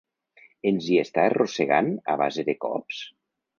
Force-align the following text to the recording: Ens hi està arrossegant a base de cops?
Ens 0.69 0.87
hi 0.93 0.97
està 1.01 1.27
arrossegant 1.33 1.93
a 2.15 2.19
base 2.25 2.49
de 2.51 2.59
cops? 2.67 3.07